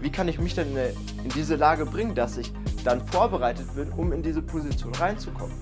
[0.00, 2.52] wie kann ich mich denn in, in diese Lage bringen, dass ich
[2.84, 5.54] dann vorbereitet bin, um in diese Position reinzukommen.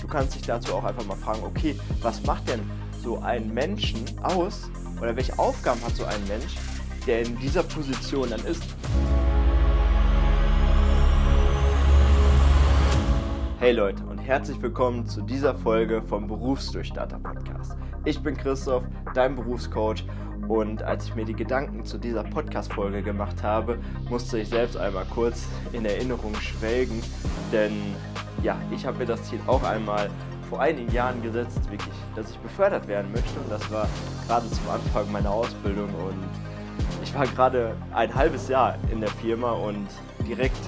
[0.00, 2.60] Du kannst dich dazu auch einfach mal fragen, okay, was macht denn
[3.02, 4.70] so ein Menschen aus
[5.00, 6.56] oder welche Aufgaben hat so ein Mensch,
[7.06, 8.62] der in dieser Position dann ist?
[13.58, 17.76] Hey Leute und herzlich willkommen zu dieser Folge vom Berufsdurchstarter Podcast.
[18.04, 18.84] Ich bin Christoph,
[19.14, 20.04] dein Berufscoach
[20.48, 23.78] und als ich mir die Gedanken zu dieser Podcast-Folge gemacht habe,
[24.08, 27.02] musste ich selbst einmal kurz in Erinnerung schwelgen,
[27.52, 27.72] denn
[28.42, 30.10] ja, ich habe mir das Ziel auch einmal
[30.48, 33.38] vor einigen Jahren gesetzt, wirklich, dass ich befördert werden möchte.
[33.40, 33.86] Und das war
[34.26, 35.90] gerade zum Anfang meiner Ausbildung.
[35.94, 36.24] Und
[37.02, 39.88] ich war gerade ein halbes Jahr in der Firma und
[40.26, 40.58] direkt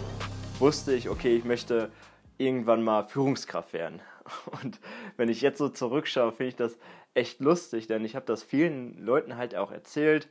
[0.58, 1.90] wusste ich, okay, ich möchte
[2.36, 4.00] irgendwann mal Führungskraft werden.
[4.62, 4.78] Und
[5.16, 6.78] wenn ich jetzt so zurückschaue, finde ich das
[7.14, 10.28] echt lustig, denn ich habe das vielen Leuten halt auch erzählt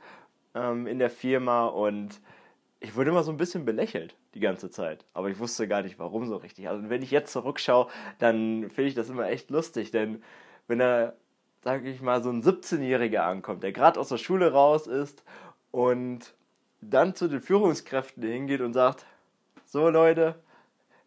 [0.56, 2.20] ähm, in der Firma und
[2.80, 5.06] ich wurde immer so ein bisschen belächelt die ganze Zeit.
[5.14, 6.70] Aber ich wusste gar nicht, warum so richtig.
[6.70, 7.88] Also wenn ich jetzt zurückschaue,
[8.20, 10.24] dann finde ich das immer echt lustig, denn
[10.68, 11.16] wenn er,
[11.64, 15.24] sage ich mal, so ein 17-Jähriger ankommt, der gerade aus der Schule raus ist
[15.72, 16.34] und
[16.82, 19.06] dann zu den Führungskräften hingeht und sagt,
[19.66, 20.36] so Leute,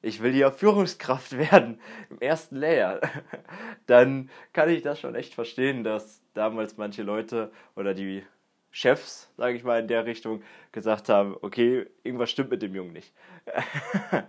[0.02, 3.00] ich will ja Führungskraft werden im ersten Layer,
[3.86, 8.24] dann kann ich das schon echt verstehen, dass damals manche Leute oder die
[8.70, 12.94] Chefs, sage ich mal, in der Richtung gesagt haben, okay, irgendwas stimmt mit dem Jungen
[12.94, 13.12] nicht.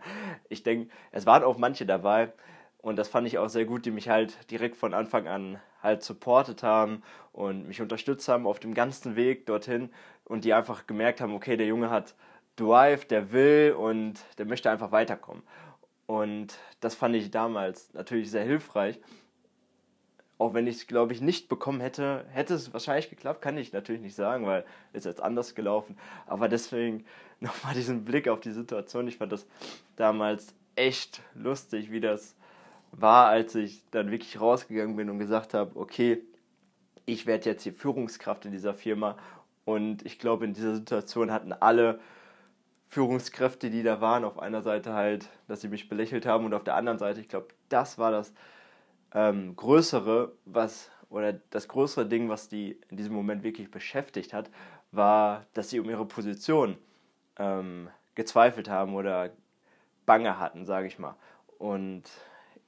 [0.49, 2.33] ich denke, es waren auch manche dabei
[2.79, 6.03] und das fand ich auch sehr gut, die mich halt direkt von Anfang an halt
[6.03, 9.89] supportet haben und mich unterstützt haben auf dem ganzen Weg dorthin
[10.25, 12.13] und die einfach gemerkt haben, okay, der Junge hat
[12.55, 15.43] Drive, der will und der möchte einfach weiterkommen.
[16.05, 18.99] Und das fand ich damals natürlich sehr hilfreich.
[20.37, 23.71] Auch wenn ich es, glaube ich, nicht bekommen hätte, hätte es wahrscheinlich geklappt, kann ich
[23.71, 25.97] natürlich nicht sagen, weil es jetzt anders gelaufen.
[26.27, 27.05] Aber deswegen
[27.39, 29.07] nochmal diesen Blick auf die Situation.
[29.07, 29.47] Ich fand das
[29.95, 32.35] damals echt lustig, wie das
[32.91, 36.21] war, als ich dann wirklich rausgegangen bin und gesagt habe, okay,
[37.05, 39.17] ich werde jetzt hier Führungskraft in dieser Firma.
[39.65, 41.99] Und ich glaube, in dieser Situation hatten alle
[42.93, 46.63] Führungskräfte, die da waren, auf einer Seite halt, dass sie mich belächelt haben und auf
[46.63, 48.33] der anderen Seite, ich glaube, das war das
[49.13, 54.49] ähm, Größere, was oder das größere Ding, was die in diesem Moment wirklich beschäftigt hat,
[54.91, 56.77] war, dass sie um ihre Position
[57.37, 59.31] ähm, gezweifelt haben oder
[60.05, 61.15] Bange hatten, sage ich mal.
[61.57, 62.03] Und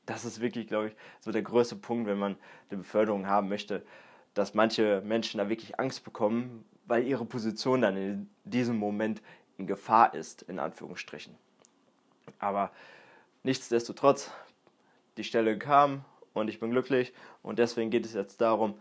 [0.07, 2.35] das ist wirklich, glaube ich, so der größte Punkt, wenn man
[2.69, 3.83] eine Beförderung haben möchte,
[4.33, 9.21] dass manche Menschen da wirklich Angst bekommen, weil ihre Position dann in diesem Moment
[9.57, 11.35] in Gefahr ist, in Anführungsstrichen.
[12.39, 12.71] Aber
[13.43, 14.31] nichtsdestotrotz,
[15.17, 18.79] die Stelle kam und ich bin glücklich und deswegen geht es jetzt darum,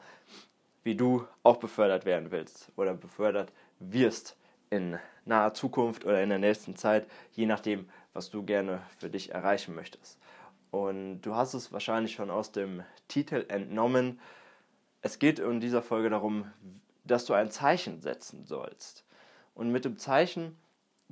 [0.82, 4.36] wie du auch befördert werden willst oder befördert wirst
[4.70, 9.32] in naher Zukunft oder in der nächsten Zeit, je nachdem, was du gerne für dich
[9.32, 10.18] erreichen möchtest.
[10.70, 14.20] Und du hast es wahrscheinlich schon aus dem Titel entnommen.
[15.02, 16.50] Es geht in dieser Folge darum,
[17.04, 19.04] dass du ein Zeichen setzen sollst.
[19.54, 20.56] Und mit dem Zeichen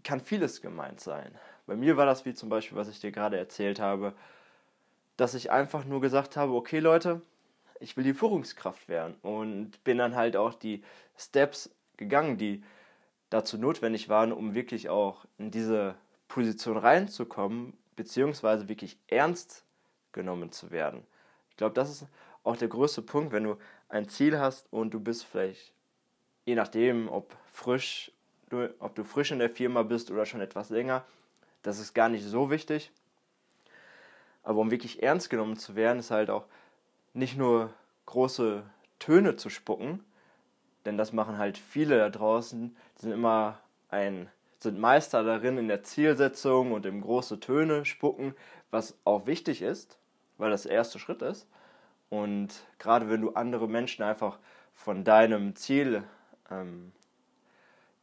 [0.04, 1.36] kann vieles gemeint sein.
[1.66, 4.14] Bei mir war das wie zum Beispiel, was ich dir gerade erzählt habe,
[5.16, 7.22] dass ich einfach nur gesagt habe, okay Leute,
[7.80, 10.82] ich will die Führungskraft werden und bin dann halt auch die
[11.16, 12.62] Steps gegangen, die
[13.30, 15.94] dazu notwendig waren, um wirklich auch in diese
[16.28, 19.64] Position reinzukommen, beziehungsweise wirklich ernst
[20.12, 21.04] genommen zu werden.
[21.50, 22.06] Ich glaube, das ist
[22.44, 23.56] auch der größte Punkt, wenn du
[23.88, 25.72] ein Ziel hast und du bist vielleicht,
[26.44, 28.12] je nachdem, ob frisch
[28.52, 31.04] du, ob du frisch in der Firma bist oder schon etwas länger,
[31.62, 32.90] das ist gar nicht so wichtig.
[34.42, 36.44] Aber um wirklich ernst genommen zu werden, ist halt auch
[37.14, 37.72] nicht nur
[38.06, 38.62] große
[38.98, 40.04] Töne zu spucken,
[40.84, 43.58] denn das machen halt viele da draußen, die sind immer
[43.88, 44.28] ein
[44.62, 48.34] sind Meister darin in der Zielsetzung und im große Töne spucken,
[48.70, 49.98] was auch wichtig ist,
[50.38, 51.46] weil das der erste Schritt ist.
[52.10, 54.38] Und gerade wenn du andere Menschen einfach
[54.72, 56.04] von deinem Ziel
[56.50, 56.92] ähm,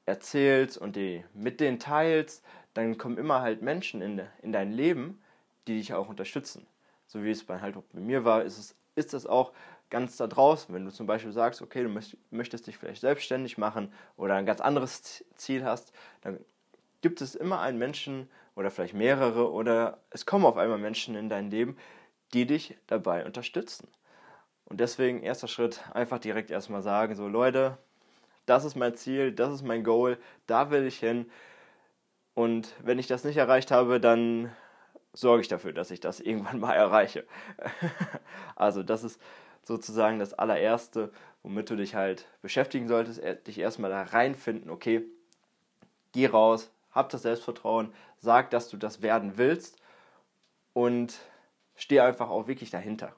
[0.09, 5.21] erzählst und die mit denen teilst, dann kommen immer halt Menschen in, in dein Leben,
[5.67, 6.67] die dich auch unterstützen.
[7.07, 9.53] So wie es bei, halt bei mir war, ist es ist das auch
[9.89, 10.73] ganz da draußen.
[10.73, 14.61] Wenn du zum Beispiel sagst, okay, du möchtest dich vielleicht selbstständig machen oder ein ganz
[14.61, 16.39] anderes Ziel hast, dann
[17.01, 21.29] gibt es immer einen Menschen oder vielleicht mehrere oder es kommen auf einmal Menschen in
[21.29, 21.77] dein Leben,
[22.33, 23.87] die dich dabei unterstützen.
[24.65, 27.77] Und deswegen erster Schritt, einfach direkt erstmal sagen, so Leute,
[28.49, 30.17] das ist mein Ziel, das ist mein Goal,
[30.47, 31.29] da will ich hin.
[32.33, 34.51] Und wenn ich das nicht erreicht habe, dann
[35.13, 37.25] sorge ich dafür, dass ich das irgendwann mal erreiche.
[38.55, 39.21] also das ist
[39.63, 41.11] sozusagen das allererste,
[41.43, 45.05] womit du dich halt beschäftigen solltest, dich erstmal da reinfinden, okay,
[46.11, 49.77] geh raus, hab das Selbstvertrauen, sag, dass du das werden willst
[50.73, 51.19] und
[51.75, 53.15] steh einfach auch wirklich dahinter.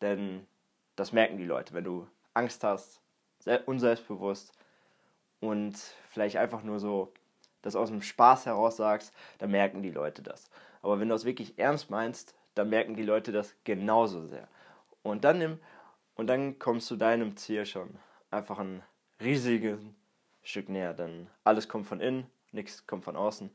[0.00, 0.46] Denn
[0.94, 3.00] das merken die Leute, wenn du Angst hast,
[3.66, 4.52] unselbstbewusst
[5.40, 5.76] und
[6.10, 7.12] vielleicht einfach nur so
[7.62, 10.50] das aus dem Spaß heraus sagst, dann merken die Leute das.
[10.82, 14.48] Aber wenn du das wirklich ernst meinst, dann merken die Leute das genauso sehr.
[15.02, 15.60] Und dann, im,
[16.14, 17.98] und dann kommst du deinem Ziel schon
[18.30, 18.82] einfach ein
[19.20, 19.80] riesiges
[20.42, 20.94] Stück näher.
[20.94, 23.50] Denn alles kommt von innen, nichts kommt von außen.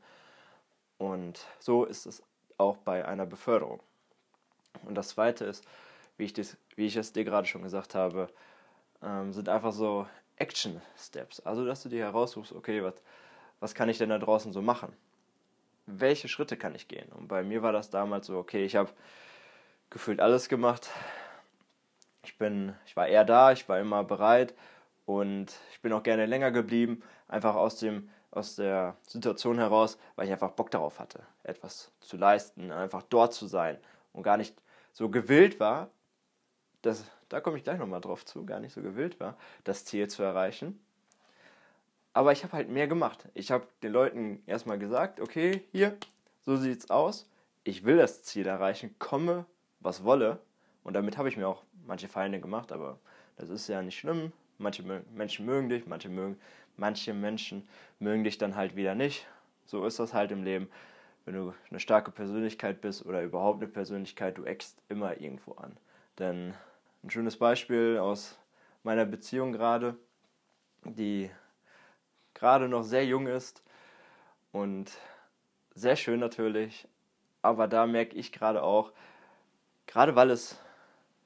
[0.98, 2.22] Und so ist es
[2.58, 3.80] auch bei einer Beförderung.
[4.84, 5.64] Und das Zweite ist,
[6.16, 8.28] wie ich, das, wie ich es dir gerade schon gesagt habe,
[9.02, 10.06] ähm, sind einfach so
[10.36, 11.40] Action Steps.
[11.40, 12.94] Also, dass du dir heraussuchst, okay, was,
[13.60, 14.92] was kann ich denn da draußen so machen?
[15.86, 17.10] Welche Schritte kann ich gehen?
[17.12, 18.90] Und bei mir war das damals so, okay, ich habe
[19.90, 20.90] gefühlt alles gemacht.
[22.24, 24.54] Ich, bin, ich war eher da, ich war immer bereit
[25.06, 30.26] und ich bin auch gerne länger geblieben, einfach aus, dem, aus der Situation heraus, weil
[30.26, 33.78] ich einfach Bock darauf hatte, etwas zu leisten, einfach dort zu sein
[34.12, 34.54] und gar nicht
[34.92, 35.90] so gewillt war,
[36.82, 40.08] das, da komme ich gleich nochmal drauf zu, gar nicht so gewillt war, das Ziel
[40.08, 40.78] zu erreichen.
[42.12, 43.26] Aber ich habe halt mehr gemacht.
[43.32, 45.96] Ich habe den Leuten erstmal gesagt, okay, hier,
[46.42, 47.26] so sieht's aus.
[47.64, 49.46] Ich will das Ziel erreichen, komme,
[49.80, 50.40] was wolle.
[50.84, 52.98] Und damit habe ich mir auch manche Feinde gemacht, aber
[53.36, 54.32] das ist ja nicht schlimm.
[54.58, 54.82] Manche
[55.14, 56.38] Menschen mögen dich, manche, mögen,
[56.76, 57.66] manche Menschen
[57.98, 59.26] mögen dich dann halt wieder nicht.
[59.64, 60.68] So ist das halt im Leben.
[61.24, 65.76] Wenn du eine starke Persönlichkeit bist oder überhaupt eine Persönlichkeit, du eckst immer irgendwo an.
[66.18, 66.52] Denn
[67.02, 68.38] ein schönes Beispiel aus
[68.82, 69.96] meiner Beziehung gerade,
[70.84, 71.30] die
[72.34, 73.62] gerade noch sehr jung ist
[74.52, 74.92] und
[75.74, 76.86] sehr schön natürlich,
[77.40, 78.92] aber da merke ich gerade auch,
[79.86, 80.58] gerade weil es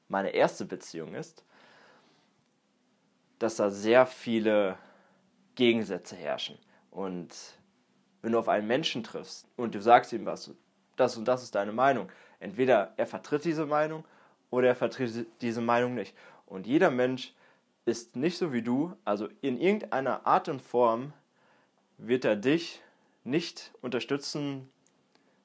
[0.08, 1.44] meine erste Beziehung ist,
[3.38, 4.78] dass da sehr viele
[5.56, 6.58] Gegensätze herrschen.
[6.90, 7.34] Und
[8.22, 10.50] wenn du auf einen Menschen triffst und du sagst ihm was,
[10.96, 14.04] das und das ist deine Meinung, entweder er vertritt diese Meinung
[14.50, 16.14] oder er vertritt diese Meinung nicht.
[16.46, 17.34] Und jeder Mensch
[17.84, 21.12] ist nicht so wie du, also in irgendeiner Art und Form
[21.98, 22.82] wird er dich
[23.24, 24.68] nicht unterstützen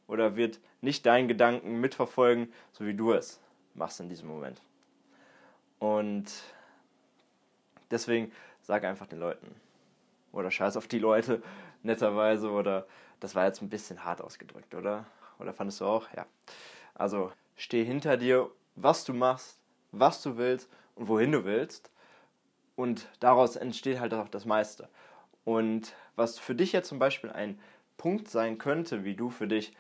[0.08, 3.40] oder wird nicht deinen Gedanken mitverfolgen, so wie du es
[3.74, 4.62] machst in diesem Moment.
[5.80, 6.32] Und
[7.90, 8.32] deswegen
[8.62, 9.56] sag einfach den Leuten
[10.32, 11.42] oder scheiß auf die Leute
[11.84, 12.86] netterweise oder
[13.20, 15.06] das war jetzt ein bisschen hart ausgedrückt, oder?
[15.40, 16.08] Oder fandest du auch?
[16.16, 16.26] Ja.
[16.94, 19.60] Also steh hinter dir was du machst,
[19.92, 21.92] was du willst und wohin du willst.
[22.76, 24.90] Und daraus entsteht halt auch das meiste.
[25.44, 27.60] Und was für dich jetzt zum Beispiel ein
[27.98, 29.76] Punkt sein könnte, wie du für dich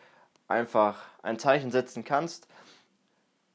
[0.47, 2.47] einfach ein Zeichen setzen kannst,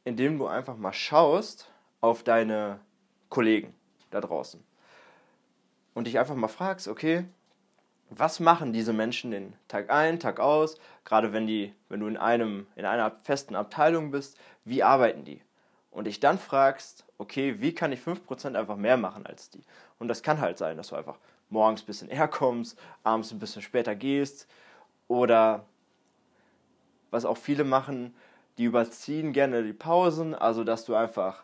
[0.04, 2.80] indem du einfach mal schaust auf deine
[3.28, 3.74] Kollegen
[4.10, 4.62] da draußen
[5.94, 7.24] und dich einfach mal fragst, okay,
[8.10, 12.16] was machen diese Menschen den Tag ein, Tag aus, gerade wenn die, wenn du in
[12.16, 15.42] einem, in einer festen Abteilung bist, wie arbeiten die?
[15.90, 19.62] Und dich dann fragst, okay, wie kann ich 5% einfach mehr machen als die?
[19.98, 21.18] Und das kann halt sein, dass du einfach
[21.48, 24.46] morgens ein bisschen eher kommst, abends ein bisschen später gehst
[25.08, 25.64] oder
[27.10, 28.14] was auch viele machen,
[28.58, 31.42] die überziehen gerne die Pausen, also dass du einfach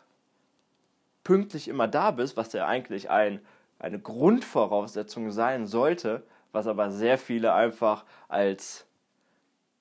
[1.25, 3.41] pünktlich immer da bist, was ja eigentlich ein,
[3.79, 8.87] eine Grundvoraussetzung sein sollte, was aber sehr viele einfach als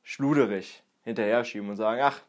[0.04, 2.22] schluderig hinterher schieben und sagen, ach,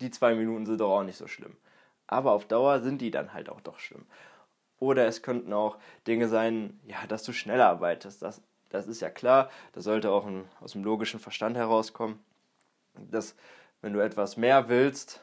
[0.00, 1.56] die zwei Minuten sind doch auch nicht so schlimm.
[2.06, 4.06] Aber auf Dauer sind die dann halt auch doch schlimm.
[4.78, 8.22] Oder es könnten auch Dinge sein, ja, dass du schneller arbeitest.
[8.22, 12.18] Das, das ist ja klar, das sollte auch ein, aus dem logischen Verstand herauskommen.
[12.94, 13.34] Dass,
[13.80, 15.20] wenn du etwas mehr willst,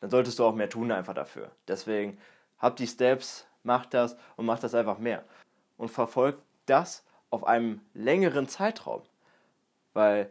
[0.00, 1.50] dann solltest du auch mehr tun einfach dafür.
[1.66, 2.18] Deswegen
[2.58, 5.24] hab die Steps, mach das und mach das einfach mehr
[5.80, 9.00] und verfolgt das auf einem längeren Zeitraum.
[9.94, 10.30] Weil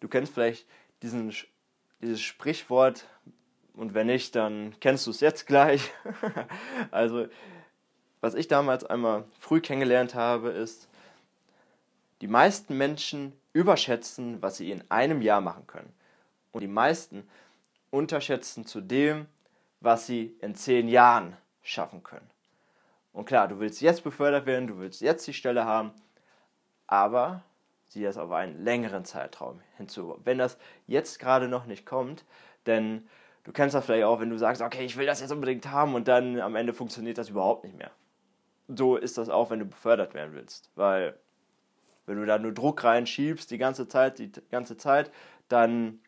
[0.00, 0.66] du kennst vielleicht
[1.00, 1.32] diesen,
[2.02, 3.06] dieses Sprichwort
[3.74, 5.92] und wenn nicht, dann kennst du es jetzt gleich.
[6.90, 7.28] also,
[8.20, 10.88] was ich damals einmal früh kennengelernt habe, ist,
[12.20, 15.92] die meisten Menschen überschätzen, was sie in einem Jahr machen können.
[16.50, 17.28] Und die meisten
[17.90, 19.26] unterschätzen zudem,
[19.80, 22.28] was sie in zehn Jahren schaffen können.
[23.12, 25.92] Und klar, du willst jetzt befördert werden, du willst jetzt die Stelle haben,
[26.86, 27.42] aber
[27.86, 30.18] sieh das auf einen längeren Zeitraum hinzu.
[30.24, 32.24] Wenn das jetzt gerade noch nicht kommt,
[32.66, 33.08] denn
[33.44, 35.94] du kennst das vielleicht auch, wenn du sagst, okay, ich will das jetzt unbedingt haben
[35.94, 37.90] und dann am Ende funktioniert das überhaupt nicht mehr.
[38.68, 41.18] So ist das auch, wenn du befördert werden willst, weil
[42.06, 45.10] wenn du da nur Druck reinschiebst die ganze Zeit, die ganze Zeit,
[45.48, 46.00] dann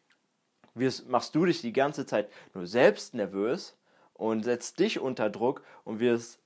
[0.75, 3.76] wirst, machst du dich die ganze Zeit nur selbst nervös
[4.14, 6.41] und setzt dich unter Druck und wirst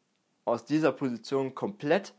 [0.46, 2.14] aus dieser Position komplett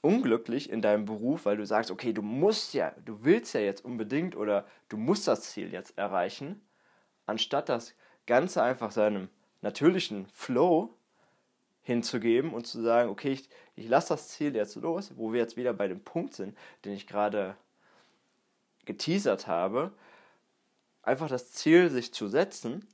[0.00, 3.84] unglücklich in deinem Beruf, weil du sagst, okay, du musst ja, du willst ja jetzt
[3.84, 6.60] unbedingt oder du musst das Ziel jetzt erreichen,
[7.26, 7.94] anstatt das
[8.26, 9.28] Ganze einfach seinem
[9.60, 10.94] natürlichen Flow
[11.82, 15.56] hinzugeben und zu sagen, okay, ich, ich lasse das Ziel jetzt los, wo wir jetzt
[15.56, 17.56] wieder bei dem Punkt sind, den ich gerade
[18.84, 19.92] geteasert habe,
[21.02, 22.86] einfach das Ziel sich zu setzen,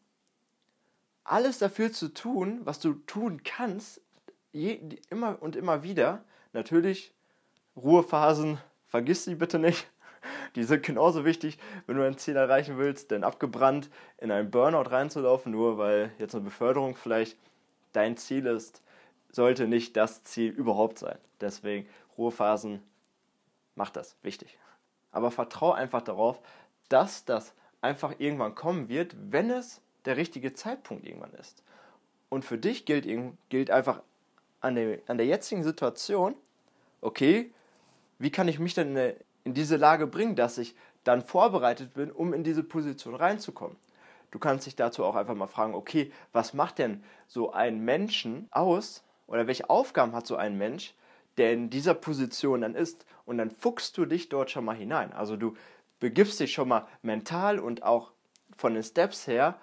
[1.24, 4.00] alles dafür zu tun, was du tun kannst,
[4.54, 4.80] je,
[5.10, 6.24] immer und immer wieder.
[6.52, 7.12] Natürlich,
[7.76, 9.86] Ruhephasen, vergiss sie bitte nicht.
[10.54, 14.90] Die sind genauso wichtig, wenn du ein Ziel erreichen willst, denn abgebrannt in einen Burnout
[14.90, 17.36] reinzulaufen, nur weil jetzt eine Beförderung vielleicht
[17.92, 18.80] dein Ziel ist,
[19.30, 21.18] sollte nicht das Ziel überhaupt sein.
[21.40, 22.80] Deswegen Ruhephasen,
[23.74, 24.56] mach das, wichtig.
[25.10, 26.40] Aber vertrau einfach darauf,
[26.88, 31.62] dass das einfach irgendwann kommen wird, wenn es der richtige Zeitpunkt irgendwann ist.
[32.28, 33.06] Und für dich gilt,
[33.48, 34.00] gilt einfach
[34.64, 36.34] an der, an der jetzigen Situation,
[37.00, 37.52] okay,
[38.18, 42.10] wie kann ich mich denn in, in diese Lage bringen, dass ich dann vorbereitet bin,
[42.10, 43.76] um in diese Position reinzukommen.
[44.30, 48.48] Du kannst dich dazu auch einfach mal fragen, okay, was macht denn so ein Menschen
[48.50, 50.94] aus oder welche Aufgaben hat so ein Mensch,
[51.36, 55.12] der in dieser Position dann ist und dann fuchst du dich dort schon mal hinein.
[55.12, 55.56] Also du
[56.00, 58.12] begibst dich schon mal mental und auch
[58.56, 59.58] von den Steps her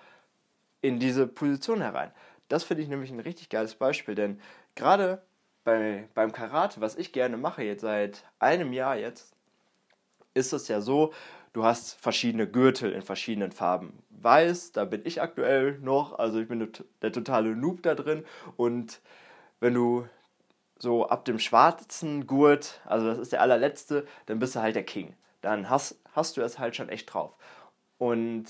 [0.81, 2.11] in diese Position herein.
[2.51, 4.39] Das finde ich nämlich ein richtig geiles Beispiel, denn
[4.75, 5.21] gerade
[5.63, 9.35] bei, beim Karate, was ich gerne mache jetzt seit einem Jahr jetzt,
[10.33, 11.13] ist es ja so,
[11.53, 14.01] du hast verschiedene Gürtel in verschiedenen Farben.
[14.09, 18.25] Weiß, da bin ich aktuell noch, also ich bin der totale Noob da drin
[18.55, 19.01] und
[19.59, 20.07] wenn du
[20.79, 24.83] so ab dem schwarzen Gurt, also das ist der allerletzte, dann bist du halt der
[24.83, 25.15] King.
[25.41, 27.35] Dann hast, hast du es halt schon echt drauf.
[27.99, 28.45] Und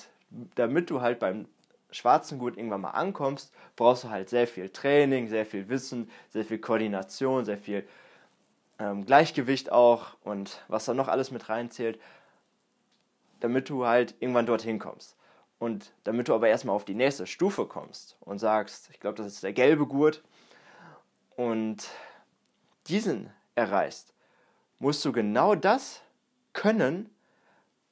[0.56, 1.48] damit du halt beim
[1.92, 6.46] schwarzen Gurt irgendwann mal ankommst, brauchst du halt sehr viel Training, sehr viel Wissen, sehr
[6.46, 7.88] viel Koordination, sehr viel
[8.80, 12.00] ähm, Gleichgewicht auch und was da noch alles mit reinzählt,
[13.40, 15.16] damit du halt irgendwann dorthin kommst.
[15.60, 19.28] Und damit du aber erstmal auf die nächste Stufe kommst und sagst, ich glaube, das
[19.28, 20.24] ist der gelbe Gurt,
[21.36, 21.90] und
[22.88, 24.14] diesen erreichst,
[24.80, 26.02] musst du genau das
[26.54, 27.10] können,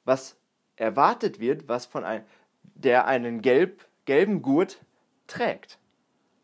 [0.04, 0.36] was
[0.76, 2.24] erwartet wird, was von einem,
[2.62, 4.80] der einen gelb gelben Gurt
[5.28, 5.78] trägt.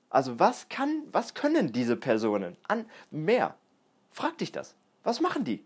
[0.08, 3.56] Also was kann, was können diese Personen an mehr?
[4.12, 4.76] Frag dich das.
[5.02, 5.64] Was machen die?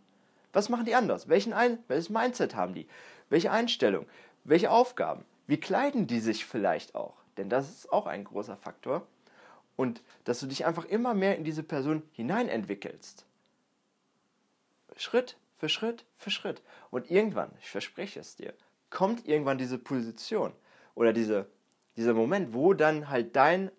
[0.55, 1.29] Was machen die anders?
[1.29, 2.89] Welchen Ein welches Mindset haben die?
[3.29, 4.07] Welche Einstellung?
[4.45, 5.27] Welche Aufgaben?
[5.47, 7.17] Wie kleiden die sich vielleicht auch?
[7.37, 9.07] Denn das ist auch ein großer Faktor.
[9.77, 13.27] Und dass du dich einfach immer mehr in diese Person hineinentwickelst.
[14.97, 16.63] Schritt für Schritt für Schritt.
[16.91, 18.55] Und irgendwann, ich verspreche es dir,
[18.89, 20.55] kommt irgendwann diese Position
[20.95, 21.47] oder diese
[21.97, 23.71] dieser Moment, wo dann halt dein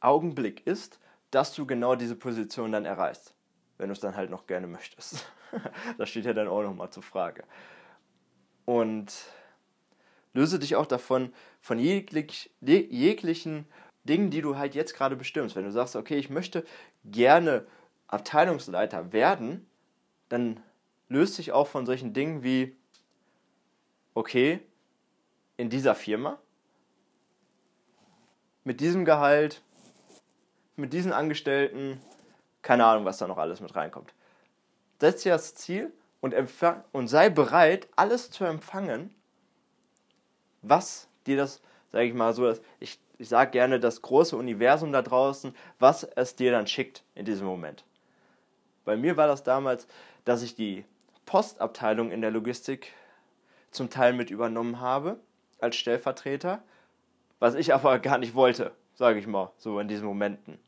[0.00, 0.98] Augenblick ist,
[1.30, 3.34] dass du genau diese Position dann erreichst.
[3.78, 5.30] Wenn du es dann halt noch gerne möchtest.
[5.98, 7.44] das steht ja dann auch nochmal zur Frage.
[8.64, 9.12] Und
[10.32, 13.66] löse dich auch davon, von jeglich, jeglichen
[14.04, 15.56] Dingen, die du halt jetzt gerade bestimmst.
[15.56, 16.64] Wenn du sagst, okay, ich möchte
[17.04, 17.66] gerne
[18.06, 19.66] Abteilungsleiter werden,
[20.28, 20.60] dann
[21.08, 22.76] löst dich auch von solchen Dingen wie,
[24.14, 24.60] okay,
[25.56, 26.38] in dieser Firma
[28.66, 29.62] mit diesem Gehalt,
[30.74, 32.00] mit diesen Angestellten,
[32.62, 34.12] keine Ahnung, was da noch alles mit reinkommt.
[35.00, 36.34] Setz dir das Ziel und,
[36.90, 39.14] und sei bereit, alles zu empfangen,
[40.62, 45.00] was dir das, sage ich mal so, ich, ich sage gerne das große Universum da
[45.00, 47.84] draußen, was es dir dann schickt in diesem Moment.
[48.84, 49.86] Bei mir war das damals,
[50.24, 50.84] dass ich die
[51.24, 52.92] Postabteilung in der Logistik
[53.70, 55.20] zum Teil mit übernommen habe
[55.60, 56.64] als Stellvertreter
[57.38, 60.58] was ich aber gar nicht wollte, sage ich mal, so in diesen Momenten.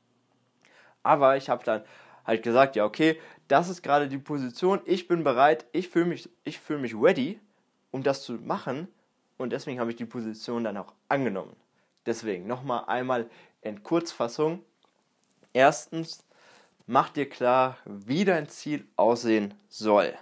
[1.03, 1.83] Aber ich habe dann
[2.27, 6.29] halt gesagt, ja, okay, das ist gerade die Position, ich bin bereit, ich fühle mich,
[6.45, 7.41] ich fühle mich ready,
[7.91, 8.89] um das zu machen
[9.39, 11.57] und deswegen habe ich die Position dann auch angenommen.
[12.05, 13.31] Deswegen nochmal einmal
[13.63, 14.63] in Kurzfassung.
[15.53, 16.27] Erstens,
[16.87, 20.15] mach dir klar, wie dein Ziel aussehen soll.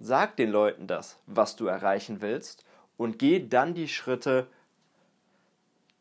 [0.00, 2.64] Sag den Leuten das, was du erreichen willst
[2.98, 4.46] und geh dann die Schritte,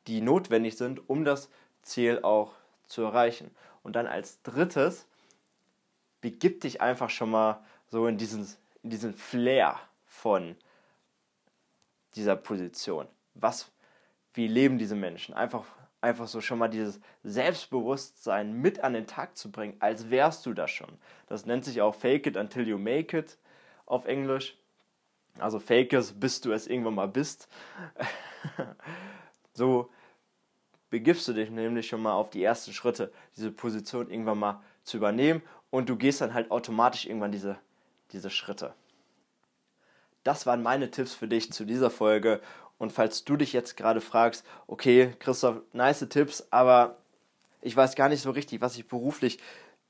[0.08, 1.50] die notwendig sind, um das
[1.84, 2.54] Ziel auch
[2.88, 3.52] zu erreichen.
[3.84, 5.08] Und dann als drittes,
[6.20, 8.46] begib dich einfach schon mal so in diesen,
[8.84, 10.58] in diesen Flair von
[12.16, 13.08] dieser Position.
[13.36, 13.72] Was,
[14.34, 15.36] wie leben diese Menschen?
[15.36, 15.66] Einfach,
[16.02, 20.54] einfach so schon mal dieses Selbstbewusstsein mit an den Tag zu bringen, als wärst du
[20.54, 20.98] das schon.
[21.28, 23.38] Das nennt sich auch Fake it until you make it
[23.86, 24.58] auf Englisch.
[25.40, 27.48] Also fake es, bis du es irgendwann mal bist.
[29.54, 29.90] so
[30.90, 34.98] begibst du dich nämlich schon mal auf die ersten Schritte, diese Position irgendwann mal zu
[34.98, 37.58] übernehmen und du gehst dann halt automatisch irgendwann diese,
[38.12, 38.74] diese Schritte.
[40.24, 42.42] Das waren meine Tipps für dich zu dieser Folge.
[42.78, 46.98] Und falls du dich jetzt gerade fragst, okay, Christoph, nice Tipps, aber
[47.62, 49.40] ich weiß gar nicht so richtig, was ich beruflich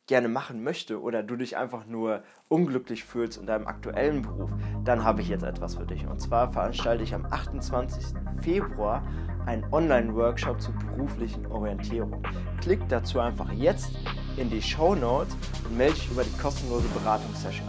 [0.08, 4.50] gerne machen möchte oder du dich einfach nur unglücklich fühlst in deinem aktuellen Beruf,
[4.86, 6.08] dann habe ich jetzt etwas für dich.
[6.08, 8.06] Und zwar veranstalte ich am 28.
[8.42, 9.04] Februar
[9.46, 12.24] einen Online-Workshop zur beruflichen Orientierung.
[12.62, 13.92] Klick dazu einfach jetzt
[14.38, 15.36] in die Show Notes
[15.66, 17.68] und melde dich über die kostenlose Beratungssession.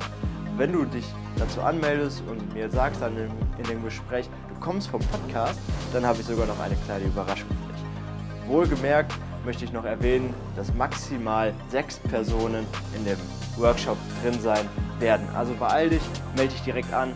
[0.56, 5.00] Wenn du dich dazu anmeldest und mir sagst dann in dem Gespräch, du kommst vom
[5.00, 5.58] Podcast,
[5.92, 8.48] dann habe ich sogar noch eine kleine Überraschung für dich.
[8.48, 9.12] Wohlgemerkt,
[9.48, 13.16] möchte ich noch erwähnen, dass maximal sechs Personen in dem
[13.56, 15.26] Workshop drin sein werden.
[15.34, 16.02] Also beeil dich,
[16.36, 17.14] melde dich direkt an,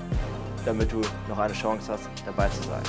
[0.64, 2.82] damit du noch eine Chance hast, dabei zu sein.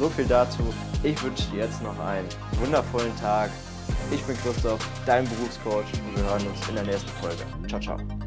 [0.00, 0.64] So viel dazu.
[1.04, 2.26] Ich wünsche dir jetzt noch einen
[2.60, 3.50] wundervollen Tag.
[4.10, 7.44] Ich bin Christoph, dein Berufscoach und wir hören uns in der nächsten Folge.
[7.68, 8.21] Ciao, ciao.